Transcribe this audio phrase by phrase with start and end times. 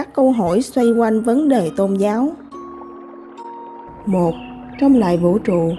[0.00, 2.32] các câu hỏi xoay quanh vấn đề tôn giáo.
[4.06, 4.34] một
[4.80, 5.72] Trong đại vũ trụ,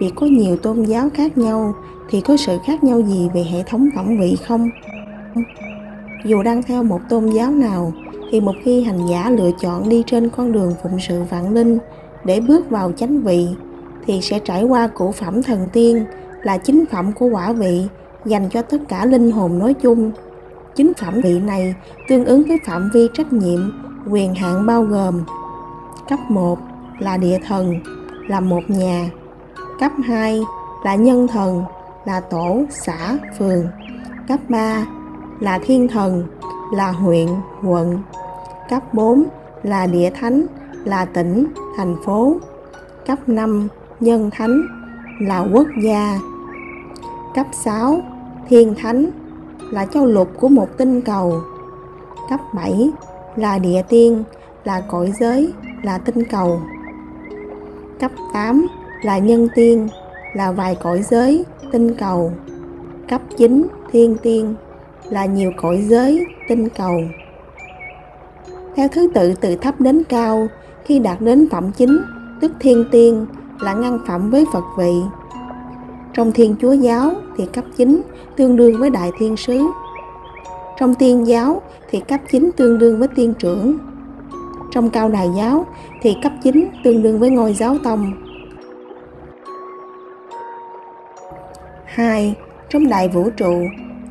[0.00, 1.74] vì có nhiều tôn giáo khác nhau
[2.10, 4.70] thì có sự khác nhau gì về hệ thống tổng vị không?
[6.24, 7.92] Dù đang theo một tôn giáo nào
[8.30, 11.78] thì một khi hành giả lựa chọn đi trên con đường phụng sự vạn linh
[12.24, 13.48] để bước vào chánh vị
[14.06, 16.04] thì sẽ trải qua cụ phẩm thần tiên
[16.42, 17.82] là chính phẩm của quả vị
[18.24, 20.12] dành cho tất cả linh hồn nói chung.
[20.76, 21.74] Chính phạm vị này
[22.08, 23.72] tương ứng với phạm vi trách nhiệm,
[24.10, 25.24] quyền hạn bao gồm
[26.08, 26.58] Cấp 1
[26.98, 27.74] là địa thần,
[28.28, 29.10] là một nhà.
[29.80, 30.40] Cấp 2
[30.84, 31.64] là nhân thần,
[32.04, 33.66] là tổ, xã, phường.
[34.28, 34.86] Cấp 3
[35.40, 36.26] là thiên thần,
[36.72, 37.28] là huyện,
[37.64, 38.02] quận.
[38.70, 39.24] Cấp 4
[39.62, 40.46] là địa thánh,
[40.84, 42.36] là tỉnh, thành phố.
[43.06, 43.68] Cấp 5
[44.00, 44.62] nhân thánh,
[45.20, 46.18] là quốc gia.
[47.34, 48.02] Cấp 6
[48.48, 49.10] thiên thánh,
[49.74, 51.40] là châu lục của một tinh cầu.
[52.30, 52.90] Cấp 7
[53.36, 54.24] là địa tiên,
[54.64, 55.52] là cõi giới,
[55.82, 56.60] là tinh cầu.
[58.00, 58.66] Cấp 8
[59.02, 59.88] là nhân tiên,
[60.34, 62.32] là vài cõi giới, tinh cầu.
[63.08, 64.54] Cấp 9 thiên tiên,
[65.10, 67.00] là nhiều cõi giới, tinh cầu.
[68.76, 70.48] Theo thứ tự từ thấp đến cao,
[70.84, 71.98] khi đạt đến phẩm chính,
[72.40, 73.26] tức thiên tiên,
[73.60, 74.92] là ngăn phẩm với Phật vị.
[76.14, 78.02] Trong Thiên Chúa giáo thì cấp 9
[78.36, 79.66] tương đương với Đại Thiên Sứ.
[80.78, 83.78] Trong Tiên giáo thì cấp 9 tương đương với Tiên trưởng.
[84.70, 85.66] Trong Cao Đài giáo
[86.02, 88.12] thì cấp 9 tương đương với ngôi giáo tông.
[91.84, 92.34] 2.
[92.68, 93.54] Trong đại vũ trụ,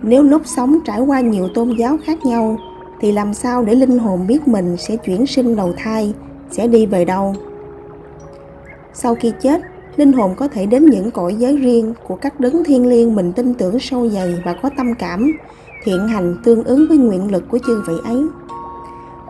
[0.02, 2.58] nếu lúc sống trải qua nhiều tôn giáo khác nhau
[3.00, 6.14] thì làm sao để linh hồn biết mình sẽ chuyển sinh đầu thai,
[6.52, 7.36] sẽ đi về đâu?
[8.94, 9.62] Sau khi chết,
[9.96, 13.34] linh hồn có thể đến những cõi giới riêng của các đấng thiên liêng mình
[13.34, 15.32] tin tưởng sâu dày và có tâm cảm,
[15.84, 18.26] thiện hành tương ứng với nguyện lực của chư vị ấy.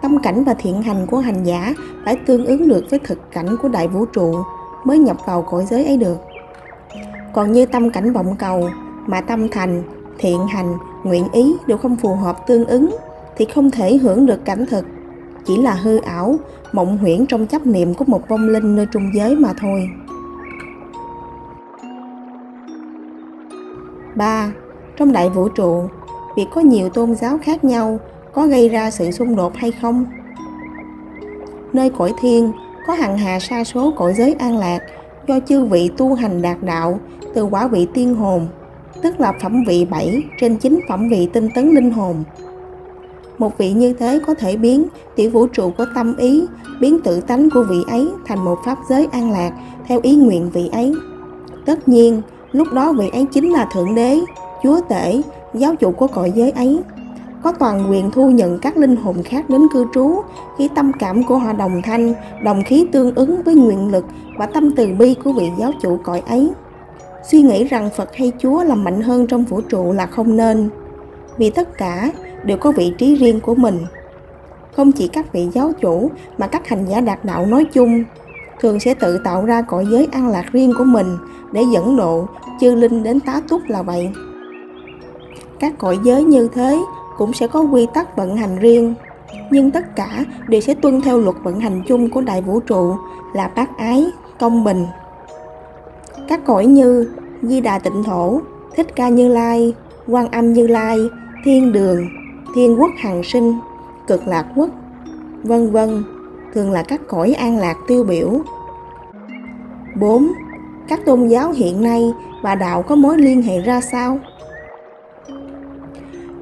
[0.02, 1.74] Tâm cảnh và thiện hành của hành giả
[2.06, 4.36] phải tương ứng được với thực cảnh của đại vũ trụ
[4.84, 6.18] mới nhập vào cõi giới ấy được.
[7.34, 8.70] Còn như tâm cảnh vọng cầu
[9.08, 9.84] mà tâm thành,
[10.18, 12.96] thiện hành, nguyện ý đều không phù hợp tương ứng
[13.38, 14.86] thì không thể hưởng được cảnh thực,
[15.46, 16.36] chỉ là hư ảo,
[16.74, 19.90] mộng huyễn trong chấp niệm của một vong linh nơi trung giới mà thôi.
[24.16, 24.52] 3.
[24.98, 25.84] Trong đại vũ trụ,
[26.36, 28.00] việc có nhiều tôn giáo khác nhau
[28.34, 30.06] có gây ra sự xung đột hay không?
[31.74, 32.52] Nơi cõi thiên
[32.88, 34.80] có hằng hà sa số cõi giới an lạc
[35.28, 37.00] do chư vị tu hành đạt đạo
[37.34, 38.48] từ quả vị tiên hồn,
[39.02, 42.24] tức là phẩm vị 7 trên 9 phẩm vị tinh tấn linh hồn.
[43.38, 44.86] Một vị như thế có thể biến
[45.16, 46.46] tiểu vũ trụ có tâm ý,
[46.82, 49.52] biến tự tánh của vị ấy thành một pháp giới an lạc
[49.88, 50.94] theo ý nguyện vị ấy.
[51.66, 52.22] Tất nhiên,
[52.54, 54.20] lúc đó vị ấy chính là Thượng Đế,
[54.64, 55.22] Chúa Tể,
[55.54, 56.80] giáo chủ của cõi giới ấy.
[57.44, 60.22] Có toàn quyền thu nhận các linh hồn khác đến cư trú
[60.58, 64.06] khi tâm cảm của họ đồng thanh, đồng khí tương ứng với nguyện lực
[64.38, 66.52] và tâm từ bi của vị giáo chủ cõi ấy.
[67.32, 70.70] Suy nghĩ rằng Phật hay Chúa là mạnh hơn trong vũ trụ là không nên,
[71.38, 72.12] vì tất cả
[72.44, 73.80] đều có vị trí riêng của mình.
[74.76, 78.04] Không chỉ các vị giáo chủ mà các hành giả đạt đạo nói chung
[78.64, 81.18] thường sẽ tự tạo ra cõi giới an lạc riêng của mình
[81.52, 82.28] để dẫn độ
[82.60, 84.10] chư linh đến tá túc là vậy.
[85.60, 86.80] Các cõi giới như thế
[87.18, 88.94] cũng sẽ có quy tắc vận hành riêng,
[89.52, 92.96] nhưng tất cả đều sẽ tuân theo luật vận hành chung của đại vũ trụ
[93.34, 94.06] là bác ái,
[94.40, 94.86] công bình.
[96.28, 97.08] Các cõi như
[97.42, 98.42] Di Đà Tịnh Thổ,
[98.76, 99.74] Thích Ca Như Lai,
[100.08, 100.98] Quan Âm Như Lai,
[101.46, 102.08] Thiên Đường,
[102.56, 103.60] Thiên Quốc Hằng Sinh,
[104.08, 104.70] Cực Lạc Quốc,
[105.44, 106.04] vân vân
[106.54, 108.42] thường là các cõi an lạc tiêu biểu.
[109.96, 110.28] 4.
[110.88, 114.20] Các tôn giáo hiện nay và đạo có mối liên hệ ra sao?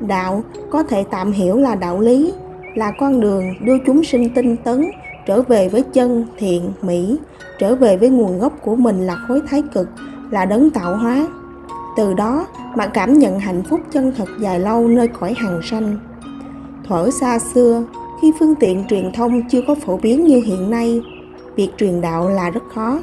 [0.07, 2.33] Đạo có thể tạm hiểu là đạo lý,
[2.75, 4.91] là con đường đưa chúng sinh tinh tấn
[5.25, 7.19] trở về với chân, thiện, mỹ,
[7.59, 9.89] trở về với nguồn gốc của mình là khối thái cực,
[10.31, 11.27] là đấng tạo hóa.
[11.97, 15.97] Từ đó mà cảm nhận hạnh phúc chân thật dài lâu nơi cõi hằng sanh.
[16.87, 17.83] Thuở xa xưa,
[18.21, 21.01] khi phương tiện truyền thông chưa có phổ biến như hiện nay,
[21.55, 22.99] việc truyền đạo là rất khó.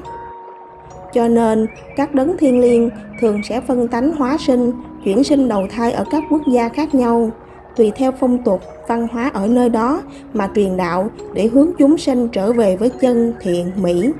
[1.14, 1.66] Cho nên,
[1.96, 4.72] các đấng thiên liêng thường sẽ phân tánh hóa sinh,
[5.04, 7.30] chuyển sinh đầu thai ở các quốc gia khác nhau,
[7.76, 10.02] tùy theo phong tục, văn hóa ở nơi đó
[10.34, 14.12] mà truyền đạo để hướng chúng sinh trở về với chân thiện mỹ.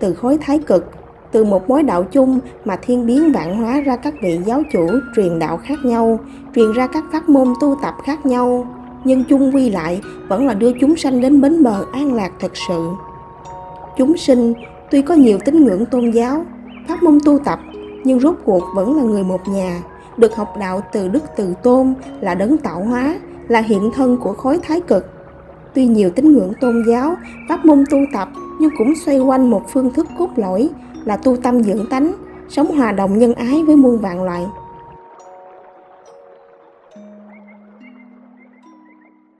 [0.00, 0.90] Từ khối thái cực,
[1.32, 4.88] từ một mối đạo chung mà thiên biến vạn hóa ra các vị giáo chủ
[5.16, 6.18] truyền đạo khác nhau,
[6.54, 8.66] truyền ra các pháp môn tu tập khác nhau,
[9.04, 12.52] nhưng chung quy lại vẫn là đưa chúng sanh đến bến bờ an lạc thật
[12.68, 12.88] sự.
[13.98, 14.54] Chúng sinh
[14.90, 16.44] tuy có nhiều tín ngưỡng tôn giáo,
[16.88, 17.58] pháp môn tu tập,
[18.04, 19.82] nhưng rốt cuộc vẫn là người một nhà,
[20.16, 24.32] được học đạo từ đức từ tôn là đấng tạo hóa, là hiện thân của
[24.32, 25.06] khối thái cực.
[25.74, 27.14] Tuy nhiều tín ngưỡng tôn giáo,
[27.48, 28.28] pháp môn tu tập
[28.60, 30.68] nhưng cũng xoay quanh một phương thức cốt lõi
[31.04, 32.12] là tu tâm dưỡng tánh,
[32.48, 34.46] sống hòa đồng nhân ái với muôn vạn loại.